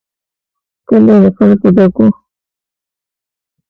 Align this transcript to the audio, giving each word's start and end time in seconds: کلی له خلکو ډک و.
کلی 0.87 1.15
له 1.23 1.29
خلکو 1.37 1.67
ډک 1.75 1.93
و. 2.03 2.07